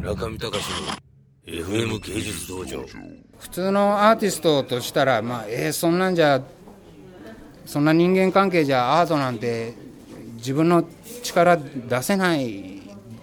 [0.00, 0.64] 中見隆
[1.46, 2.84] の FM 芸術道場。
[3.38, 6.42] 普通のアーティストとしたら、まあ、えー、そんなんじゃ
[7.66, 9.74] そんな人間関係じゃアートなんて
[10.36, 10.84] 自分の
[11.22, 12.80] 力出せない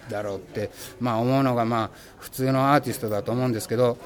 [0.09, 0.69] だろうって、
[0.99, 3.97] まあ、思うのが、まあ、普通のアーティストだと思うんですけど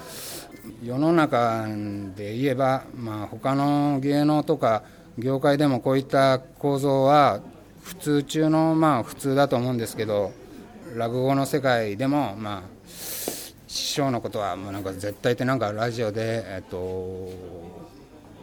[0.83, 1.67] 世の中
[2.15, 4.83] で言えば、まあ、他の芸能とか
[5.17, 7.41] 業界でもこういった構造は
[7.83, 10.31] 普通中のまあ普通だと思うんですけど
[10.95, 12.61] 落語の世界でもまあ
[13.67, 17.29] 師匠のことはもうなんか絶対ってなんかラジオでえっと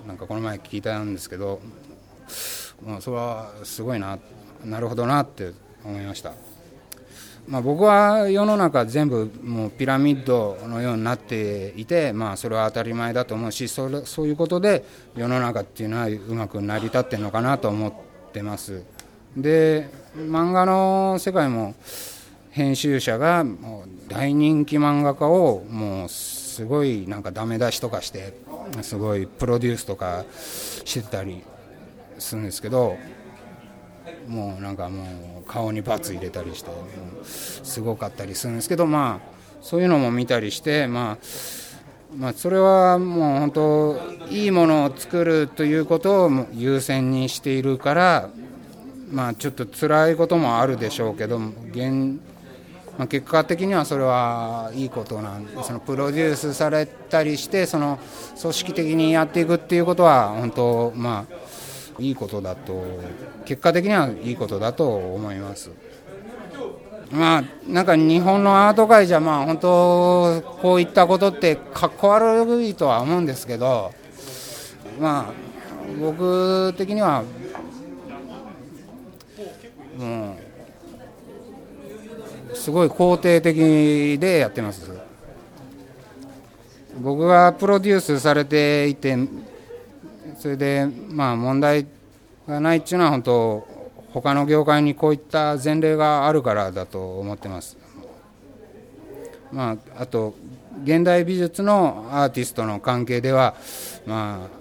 [0.07, 1.61] なんかこの前聞いたんですけど、
[2.85, 4.19] まあ、それはすごいな
[4.65, 5.53] なるほどなって
[5.85, 6.33] 思いました。
[7.47, 14.85] まあ、僕は世の中全部もうピラミッドのようになっていて、まあ、それは当たり前だと思うしそれそういうことで
[15.17, 17.93] 世の中っていうのはうまく成り立ってるのかなと思っ
[18.33, 18.83] てます。
[19.35, 21.75] で漫画の世界も
[22.51, 28.35] 編集者がもう大人気漫画家をもうすごいなんかダメ出しとかして
[28.83, 30.25] すごいプロデュースとか
[30.85, 31.43] してたり
[32.19, 32.97] するんですけど
[34.27, 36.71] もうなんかもう顔に罰入れたりして
[37.25, 41.19] すごかったりするんですけどまあそういうのも見たりしてまあ
[42.17, 48.31] まあ、それはもう本当いいものを作るということを優先にしているから
[49.11, 51.39] まあちょっと辛いこともあるでしょうけど
[51.71, 52.19] 現
[52.99, 57.99] まあ、結果的にはそれはいいことなんでそのプロデュースされたりしてその
[58.41, 62.85] 組織的にやっていくっていうことは本当まあいいことだと
[63.45, 65.71] 結果的にはいいことだと思います。
[67.11, 73.95] まあ、なんか日本のアート界じゃ、まあ、本当、こういったことってかっこ悪いとは思うんですけど、
[75.01, 75.33] まあ、
[75.99, 77.23] 僕的には、
[79.97, 80.48] もう、
[82.59, 84.91] すごい肯定的でやってます。
[87.01, 89.17] 僕がプロデュースされていて、
[90.39, 91.87] それで、まあ、問題
[92.49, 93.69] がないっていうのは、本当、
[94.13, 97.77] 他の業界にこういった前例があるからだと思ってます。
[99.53, 100.35] まあ、あと、
[100.83, 103.55] 現代美術のアーティストの関係では、
[104.07, 104.59] まあ、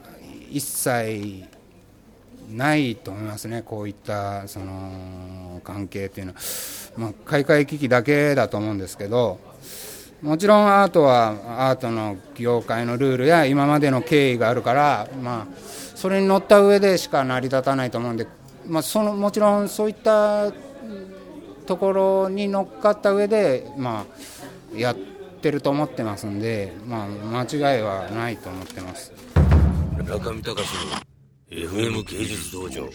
[0.52, 1.44] 一切
[2.50, 6.40] ないと思いますね、こういったその関係っていうのは、
[6.98, 9.40] まあ、開会危機だけだと思うんですけど、
[10.22, 15.48] もちろんアートはアートの業界のルールや今までの経緯があるから、まあ、
[15.96, 18.28] それに乗った上でしか成り立たないと思うんで、
[18.66, 20.52] まあ、そのもちろんそういった
[21.68, 24.06] ところに乗っかった上で、ま
[24.74, 27.08] あ、やってると思ってますんで、まあ、
[27.46, 29.12] 間違いはないと思ってます。
[30.04, 31.17] 中見隆。
[31.50, 32.90] FM 芸術道場。